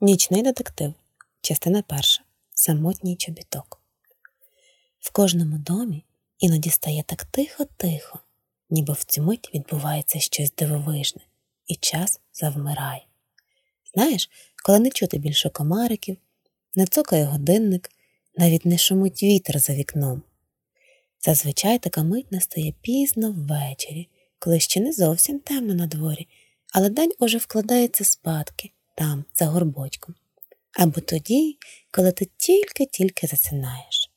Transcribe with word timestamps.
Нічний 0.00 0.42
детектив. 0.42 0.94
Частина 1.40 1.82
перша. 1.82 2.22
Самотній 2.54 3.16
чобіток. 3.16 3.80
В 5.00 5.12
кожному 5.12 5.58
домі 5.58 6.04
іноді 6.38 6.70
стає 6.70 7.02
так 7.06 7.24
тихо-тихо, 7.24 8.18
ніби 8.70 8.92
в 8.92 9.04
цю 9.04 9.22
мить 9.22 9.50
відбувається 9.54 10.18
щось 10.18 10.52
дивовижне, 10.52 11.22
і 11.66 11.74
час 11.74 12.20
завмирає. 12.32 13.06
Знаєш, 13.94 14.30
коли 14.64 14.78
не 14.78 14.90
чути 14.90 15.18
більше 15.18 15.50
комариків, 15.50 16.16
не 16.74 16.86
цокає 16.86 17.24
годинник, 17.24 17.90
навіть 18.36 18.64
не 18.64 18.78
шумить 18.78 19.22
вітер 19.22 19.58
за 19.58 19.74
вікном. 19.74 20.22
Зазвичай 21.20 21.78
така 21.78 22.02
мить 22.02 22.32
настає 22.32 22.74
пізно 22.80 23.32
ввечері, 23.32 24.08
коли 24.38 24.60
ще 24.60 24.80
не 24.80 24.92
зовсім 24.92 25.38
темно 25.38 25.74
на 25.74 25.86
дворі, 25.86 26.28
але 26.72 26.90
день 26.90 27.12
уже 27.18 27.38
вкладається 27.38 28.04
спадки 28.04 28.72
там, 28.98 29.24
за 29.34 29.46
горбочком, 29.46 30.14
або 30.72 31.00
тоді, 31.00 31.58
коли 31.90 32.12
ти 32.12 32.28
тільки-тільки 32.36 33.26
засинаєш. 33.26 34.10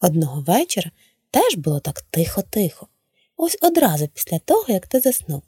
Одного 0.00 0.40
вечора 0.40 0.90
теж 1.30 1.54
було 1.54 1.80
так 1.80 2.00
тихо-тихо, 2.02 2.88
ось 3.36 3.58
одразу 3.60 4.08
після 4.08 4.38
того, 4.38 4.64
як 4.68 4.86
ти 4.86 5.00
заснув. 5.00 5.42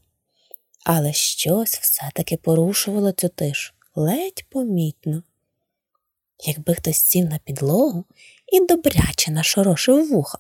Але 0.85 1.13
щось 1.13 1.79
все-таки 1.79 2.37
порушувало 2.37 3.13
цю 3.13 3.29
тишу 3.29 3.75
ледь 3.95 4.45
помітно. 4.49 5.23
Якби 6.47 6.75
хтось 6.75 6.97
сів 6.97 7.25
на 7.25 7.39
підлогу 7.39 8.05
і 8.53 8.67
добряче 8.67 9.31
нашорошив 9.31 10.09
вуха, 10.09 10.39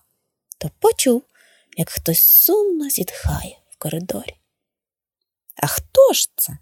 то 0.58 0.70
почув, 0.78 1.22
як 1.76 1.90
хтось 1.90 2.22
сумно 2.22 2.90
зітхає 2.90 3.58
в 3.70 3.76
коридорі. 3.76 4.34
А 5.56 5.66
хто 5.66 6.12
ж 6.12 6.30
це? 6.36 6.58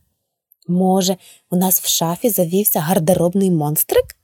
Може, 0.67 1.17
у 1.51 1.57
нас 1.57 1.81
в 1.81 1.87
шафі 1.87 2.31
завівся 2.31 2.81
гардеробний 2.81 3.51
монстрик? 3.51 4.17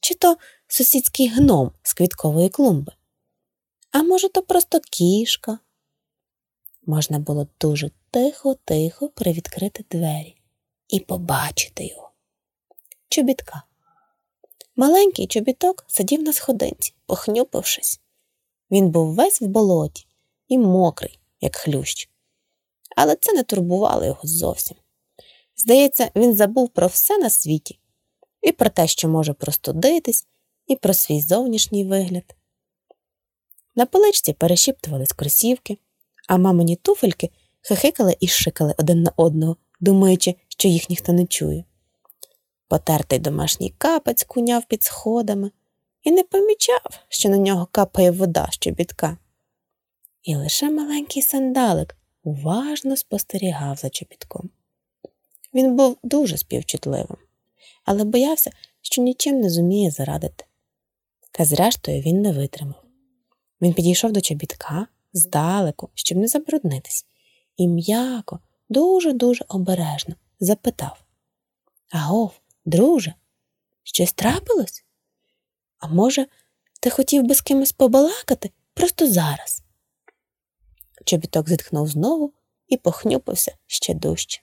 Чи 0.00 0.14
то 0.14 0.36
сусідський 0.68 1.28
гном 1.28 1.72
з 1.82 1.94
квіткової 1.94 2.48
клумби? 2.48 2.92
А 3.90 4.02
може, 4.02 4.28
то 4.28 4.42
просто 4.42 4.80
кішка? 4.90 5.58
Можна 6.86 7.18
було 7.18 7.46
дуже 7.60 7.90
тихо-тихо 8.10 9.08
привідкрити 9.08 9.84
двері 9.90 10.36
і 10.88 11.00
побачити 11.00 11.86
його. 11.86 12.10
Чобітка. 13.08 13.62
Маленький 14.76 15.26
чобіток 15.26 15.84
сидів 15.88 16.22
на 16.22 16.32
сходинці, 16.32 16.94
похнюпившись. 17.06 18.00
Він 18.70 18.90
був 18.90 19.14
весь 19.14 19.40
в 19.40 19.46
болоті 19.46 20.06
і 20.48 20.58
мокрий, 20.58 21.18
як 21.40 21.56
хлющ. 21.56 22.08
Але 22.96 23.16
це 23.16 23.32
не 23.32 23.42
турбувало 23.42 24.04
його 24.04 24.20
зовсім. 24.22 24.76
Здається, 25.60 26.10
він 26.16 26.34
забув 26.34 26.68
про 26.68 26.86
все 26.86 27.18
на 27.18 27.30
світі 27.30 27.78
і 28.42 28.52
про 28.52 28.70
те, 28.70 28.86
що 28.86 29.08
може 29.08 29.32
простудитись, 29.32 30.26
і 30.66 30.76
про 30.76 30.94
свій 30.94 31.20
зовнішній 31.20 31.84
вигляд. 31.84 32.34
На 33.74 33.86
поличці 33.86 34.32
перешіптувались 34.32 35.12
кросівки, 35.12 35.78
а 36.28 36.36
мамині 36.36 36.76
туфельки 36.76 37.30
хихикали 37.62 38.16
і 38.20 38.28
шикали 38.28 38.74
один 38.78 39.02
на 39.02 39.12
одного, 39.16 39.56
думаючи, 39.80 40.34
що 40.48 40.68
їх 40.68 40.90
ніхто 40.90 41.12
не 41.12 41.26
чує. 41.26 41.64
Потертий 42.68 43.18
домашній 43.18 43.74
капець 43.78 44.24
куняв 44.24 44.64
під 44.64 44.82
сходами 44.82 45.50
і 46.02 46.10
не 46.10 46.22
помічав, 46.22 47.04
що 47.08 47.28
на 47.28 47.36
нього 47.36 47.68
капає 47.70 48.10
вода 48.10 48.48
з 48.52 48.58
чобітка. 48.58 49.16
І 50.22 50.36
лише 50.36 50.70
маленький 50.70 51.22
сандалик 51.22 51.96
уважно 52.22 52.96
спостерігав 52.96 53.76
за 53.76 53.90
чобітком. 53.90 54.50
Він 55.54 55.76
був 55.76 55.98
дуже 56.02 56.36
співчутливим, 56.36 57.16
але 57.84 58.04
боявся, 58.04 58.50
що 58.80 59.02
нічим 59.02 59.40
не 59.40 59.50
зуміє 59.50 59.90
зарадити. 59.90 60.44
Та 61.32 61.44
зрештою 61.44 62.02
він 62.02 62.22
не 62.22 62.32
витримав. 62.32 62.84
Він 63.60 63.74
підійшов 63.74 64.12
до 64.12 64.20
чобітка 64.20 64.86
здалеку, 65.12 65.90
щоб 65.94 66.18
не 66.18 66.28
забруднитись, 66.28 67.06
і 67.56 67.68
м'яко, 67.68 68.40
дуже-дуже 68.68 69.44
обережно 69.48 70.14
запитав 70.40 71.04
Агов, 71.90 72.40
друже, 72.64 73.14
щось 73.82 74.12
трапилось? 74.12 74.84
А 75.78 75.88
може, 75.88 76.26
ти 76.80 76.90
хотів 76.90 77.22
би 77.22 77.34
з 77.34 77.40
кимось 77.40 77.72
побалакати 77.72 78.50
просто 78.74 79.10
зараз? 79.10 79.62
Чобіток 81.04 81.48
зітхнув 81.48 81.88
знову 81.88 82.32
і 82.68 82.76
похнюпився 82.76 83.56
ще 83.66 83.94
дужче. 83.94 84.40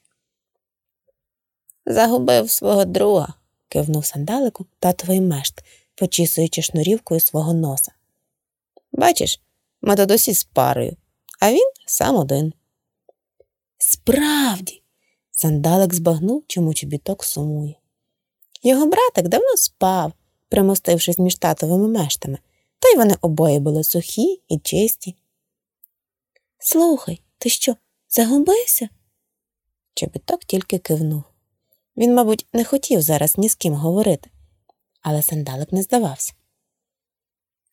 Загубив 1.90 2.52
свого 2.52 2.86
друга, 2.86 3.34
кивнув 3.70 4.06
сандалику 4.06 4.66
татовий 4.80 5.22
мешт, 5.22 5.64
почісуючи 5.96 6.62
шнурівкою 6.62 7.20
свого 7.20 7.54
носа. 7.54 7.92
Бачиш, 8.92 9.42
ми 9.82 9.96
тут 9.96 10.12
усі 10.12 10.34
з 10.34 10.44
парою, 10.44 10.98
а 11.40 11.52
він 11.52 11.72
сам 11.86 12.16
один. 12.16 12.54
Справді, 13.78 14.82
сандалик 15.32 15.94
збагнув, 15.94 16.44
чому 16.48 16.74
чобіток 16.74 17.24
сумує. 17.24 17.76
Його 18.64 18.86
братик 18.86 19.28
давно 19.28 19.58
спав, 19.58 20.14
примостившись 20.50 21.20
між 21.20 21.36
татовими 21.36 21.88
мештами, 21.88 22.38
та 22.80 22.90
й 22.90 22.96
вони 22.96 23.16
обоє 23.22 23.60
були 23.60 23.84
сухі 23.84 24.42
і 24.48 24.60
чисті. 24.60 25.16
Слухай, 26.60 27.22
ти 27.38 27.50
що, 27.50 27.76
загубився? 28.10 28.90
Чобіток 29.94 30.46
тільки 30.46 30.78
кивнув. 30.78 31.24
Він, 31.98 32.16
мабуть, 32.16 32.46
не 32.54 32.64
хотів 32.64 33.02
зараз 33.02 33.38
ні 33.38 33.50
з 33.50 33.56
ким 33.56 33.74
говорити, 33.74 34.30
але 35.02 35.22
сандалик 35.22 35.72
не 35.72 35.84
здавався. 35.84 36.34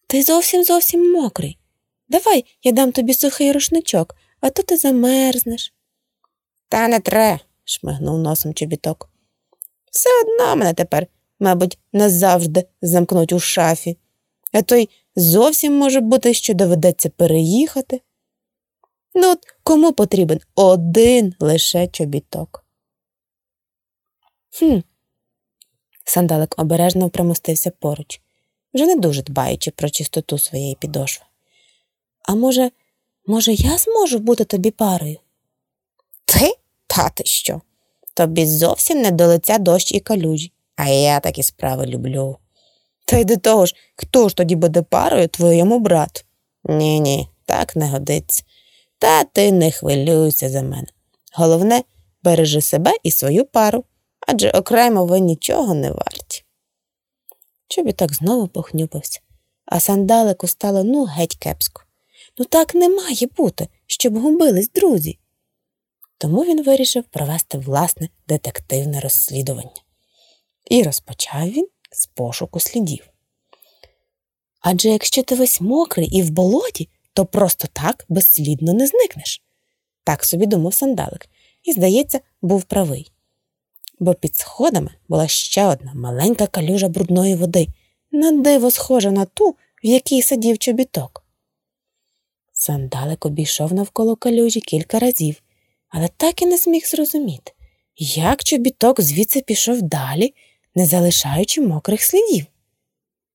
Ти 0.07 0.23
зовсім 0.23 0.65
зовсім 0.65 1.13
мокрий. 1.13 1.59
Давай 2.09 2.45
я 2.63 2.73
дам 2.73 2.93
тобі 2.93 3.15
сухий 3.15 3.53
рушничок, 3.53 4.17
а 4.41 4.51
то 4.51 4.63
ти 4.63 4.77
замерзнеш. 4.77 5.73
Та 6.69 6.89
не 6.89 7.01
тре, 7.01 7.41
шмигнув 7.65 8.19
носом 8.19 8.55
чобіток. 8.55 9.11
Все 9.91 10.09
одно 10.23 10.57
мене 10.57 10.75
тепер, 10.75 11.07
мабуть, 11.41 11.79
назавжди 11.93 12.65
замкнуть 12.83 13.33
у 13.33 13.41
шафі, 13.41 13.99
а 14.53 14.63
то 14.63 14.77
й 14.77 14.89
зовсім 15.17 15.79
може 15.79 16.01
бути, 16.01 16.35
що 16.35 16.55
доведеться 16.55 17.11
переїхати. 17.11 18.01
Ну, 19.15 19.31
от 19.31 19.39
кому 19.63 19.93
потрібен 19.93 20.41
один 20.55 21.35
лише 21.41 21.87
чобіток? 21.87 22.64
Хм. 24.59 24.81
Сандалик 26.05 26.55
обережно 26.59 27.11
примостився 27.11 27.71
поруч, 27.71 28.21
вже 28.75 28.87
не 28.87 28.97
дуже 28.97 29.23
дбаючи 29.23 29.71
про 29.71 29.91
чистоту 29.91 30.39
своєї 30.39 30.75
підошви. 30.75 31.27
А 32.23 32.35
може, 32.35 32.71
може, 33.27 33.53
я 33.53 33.79
зможу 33.79 34.19
бути 34.19 34.45
тобі 34.45 34.71
парою? 34.71 35.19
Ти? 36.25 36.55
Та 36.87 37.09
ти 37.09 37.25
що? 37.25 37.61
Тобі 38.15 38.47
зовсім 38.47 39.03
не 39.03 39.11
до 39.11 39.27
лиця 39.27 39.59
дощ 39.59 39.93
і 39.93 40.01
калюжі, 40.01 40.53
а 40.77 40.89
я 40.89 41.21
такі 41.21 41.43
справи 41.43 41.87
люблю. 41.87 42.39
Та 43.05 43.19
й 43.19 43.25
до 43.25 43.37
того 43.37 43.67
ж, 43.67 43.75
хто 43.97 44.29
ж 44.29 44.37
тоді 44.37 44.57
буде 44.57 44.83
парою 44.83 45.29
твоєму 45.29 45.79
брату? 45.79 46.21
Ні, 46.65 47.01
ні, 47.01 47.29
так 47.45 47.77
не 47.77 47.89
годиться. 47.89 48.43
Та 48.99 49.25
ти 49.25 49.53
не 49.53 49.71
хвилюйся 49.71 50.49
за 50.51 50.63
мене. 50.63 50.87
Головне, 51.33 51.83
бережи 52.23 52.61
себе 52.61 52.93
і 53.03 53.11
свою 53.11 53.45
пару, 53.45 53.85
адже 54.27 54.51
окремо 54.51 55.07
ви 55.07 55.21
нічого 55.21 55.75
не 55.75 55.91
варті. 55.91 56.45
Чобіток 57.69 58.15
знову 58.15 58.49
похнюпився, 58.49 59.21
а 59.67 59.81
сандалику 59.81 60.47
стало 60.47 60.85
ну 60.85 61.05
геть 61.05 61.37
кепсько. 61.37 61.83
Ну 62.39 62.45
так 62.45 62.75
не 62.75 62.89
має 62.89 63.27
бути, 63.37 63.69
щоб 63.87 64.19
губились 64.19 64.71
друзі. 64.71 65.19
Тому 66.19 66.45
він 66.45 66.65
вирішив 66.65 67.05
провести 67.05 67.59
власне 67.59 68.09
детективне 68.29 69.01
розслідування. 69.01 69.83
І 70.71 70.83
розпочав 70.83 71.51
він 71.51 71.69
з 71.93 72.07
пошуку 72.07 72.61
слідів. 72.61 73.09
Адже 74.61 74.89
якщо 74.89 75.23
ти 75.23 75.35
весь 75.35 75.61
мокрий 75.61 76.07
і 76.07 76.23
в 76.23 76.31
болоті, 76.31 76.89
то 77.13 77.27
просто 77.27 77.69
так 77.73 78.05
безслідно 78.09 78.73
не 78.73 78.87
зникнеш. 78.87 79.43
Так 80.05 80.25
собі 80.25 80.47
думав 80.47 80.75
сандалик, 80.75 81.29
і, 81.63 81.73
здається, 81.73 82.21
був 82.43 82.63
правий. 82.63 83.13
Бо 83.99 84.15
під 84.15 84.37
сходами 84.37 84.91
була 85.09 85.29
ще 85.29 85.67
одна 85.67 85.95
маленька 85.95 86.47
калюжа 86.47 86.89
брудної 86.89 87.35
води, 87.35 87.69
на 88.13 88.33
диво 88.33 88.71
схожа 88.71 89.11
на 89.11 89.25
ту, 89.25 89.51
в 89.85 89.87
якій 89.87 90.23
сидів 90.23 90.59
чобіток. 90.59 91.25
Сандалик 92.53 93.27
обійшов 93.27 93.73
навколо 93.73 94.17
калюжі 94.17 94.61
кілька 94.61 94.99
разів, 94.99 95.43
але 95.89 96.09
так 96.17 96.43
і 96.43 96.47
не 96.47 96.57
зміг 96.57 96.87
зрозуміти, 96.87 97.53
як 97.97 98.45
чобіток 98.45 99.01
звідси 99.01 99.41
пішов 99.41 99.83
далі, 99.83 100.35
не 100.75 100.87
залишаючи 100.87 101.61
мокрих 101.61 102.03
слідів. 102.03 102.47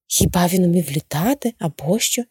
Хіба 0.08 0.48
він 0.48 0.64
умів 0.64 0.92
літати 0.92 1.54
або 1.60 2.00
що? 2.00 2.24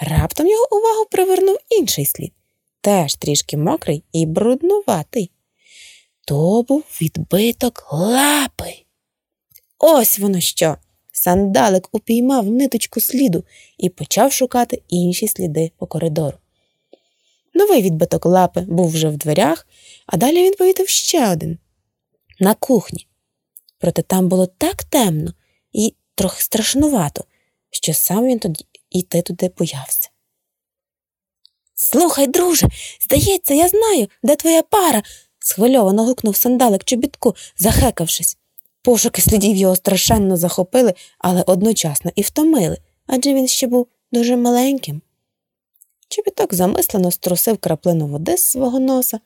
Раптом 0.00 0.46
його 0.46 0.76
увагу 0.76 1.06
привернув 1.10 1.56
інший 1.70 2.06
слід, 2.06 2.32
теж 2.80 3.14
трішки 3.14 3.56
мокрий 3.56 4.04
і 4.12 4.26
бруднуватий. 4.26 5.30
То 6.30 6.62
був 6.62 6.84
відбиток 7.00 7.88
лапи. 7.92 8.74
Ось 9.78 10.18
воно 10.18 10.40
що. 10.40 10.76
Сандалик 11.12 11.88
упіймав 11.92 12.46
ниточку 12.46 13.00
сліду 13.00 13.44
і 13.78 13.88
почав 13.88 14.32
шукати 14.32 14.82
інші 14.88 15.28
сліди 15.28 15.72
по 15.78 15.86
коридору. 15.86 16.38
Новий 17.54 17.82
відбиток 17.82 18.26
лапи 18.26 18.60
був 18.60 18.90
вже 18.90 19.08
в 19.08 19.16
дверях, 19.16 19.66
а 20.06 20.16
далі 20.16 20.42
він 20.42 20.54
повітив 20.54 20.88
ще 20.88 21.32
один 21.32 21.58
на 22.40 22.54
кухні. 22.54 23.06
Проте 23.78 24.02
там 24.02 24.28
було 24.28 24.46
так 24.46 24.84
темно 24.84 25.34
і 25.72 25.94
трохи 26.14 26.42
страшнувато, 26.42 27.24
що 27.70 27.94
сам 27.94 28.26
він 28.26 28.38
тоді 28.38 28.66
йти 28.90 29.22
туди 29.22 29.50
боявся. 29.58 30.10
Слухай, 31.74 32.26
друже, 32.26 32.68
здається, 33.00 33.54
я 33.54 33.68
знаю, 33.68 34.08
де 34.22 34.36
твоя 34.36 34.62
пара, 34.62 35.02
схвильовано 35.50 36.04
гукнув 36.04 36.36
сандалик 36.36 36.84
чобітку, 36.84 37.34
захекавшись. 37.58 38.36
Пошуки 38.82 39.22
слідів 39.22 39.56
його 39.56 39.76
страшенно 39.76 40.36
захопили, 40.36 40.94
але 41.18 41.42
одночасно 41.46 42.10
і 42.14 42.22
втомили, 42.22 42.78
адже 43.06 43.34
він 43.34 43.48
ще 43.48 43.66
був 43.66 43.86
дуже 44.12 44.36
маленьким. 44.36 45.02
Чобіток 46.08 46.54
замислено 46.54 47.10
струсив 47.10 47.58
краплину 47.58 48.06
води 48.06 48.36
з 48.36 48.42
свого 48.42 48.80
носа, 48.80 49.20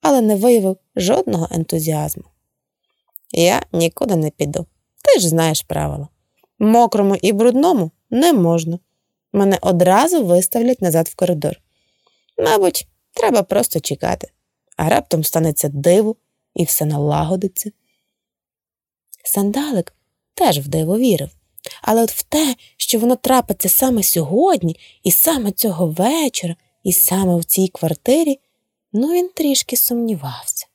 але 0.00 0.20
не 0.20 0.36
виявив 0.36 0.76
жодного 0.96 1.48
ентузіазму. 1.50 2.24
Я 3.32 3.62
нікуди 3.72 4.16
не 4.16 4.30
піду. 4.30 4.66
Ти 5.02 5.20
ж 5.20 5.28
знаєш 5.28 5.62
правила. 5.62 6.08
Мокрому 6.58 7.16
і 7.22 7.32
брудному 7.32 7.90
не 8.10 8.32
можна. 8.32 8.78
Мене 9.32 9.58
одразу 9.60 10.24
виставлять 10.24 10.82
назад 10.82 11.08
в 11.08 11.14
коридор. 11.14 11.60
Мабуть, 12.38 12.88
треба 13.12 13.42
просто 13.42 13.80
чекати, 13.80 14.30
а 14.80 14.88
раптом 14.88 15.24
станеться 15.24 15.68
диво 15.68 16.16
і 16.54 16.64
все 16.64 16.84
налагодиться. 16.84 17.70
Сандалик 19.24 19.94
теж 20.34 20.58
в 20.58 20.68
диво 20.68 20.98
вірив, 20.98 21.30
але 21.82 22.02
от 22.02 22.10
в 22.10 22.22
те, 22.22 22.56
що 22.76 22.98
воно 22.98 23.16
трапиться 23.16 23.68
саме 23.68 24.02
сьогодні, 24.02 24.76
і 25.02 25.10
саме 25.10 25.52
цього 25.52 25.86
вечора, 25.86 26.56
і 26.82 26.92
саме 26.92 27.36
в 27.36 27.44
цій 27.44 27.68
квартирі, 27.68 28.40
ну 28.92 29.12
він 29.12 29.28
трішки 29.28 29.76
сумнівався. 29.76 30.66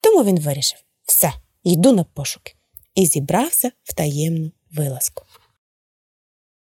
Тому 0.00 0.24
він 0.24 0.40
вирішив 0.40 0.78
все, 1.04 1.32
йду 1.64 1.92
на 1.92 2.04
пошуки, 2.04 2.54
і 2.94 3.06
зібрався 3.06 3.72
в 3.84 3.94
таємну 3.94 4.50
вилазку. 4.70 5.24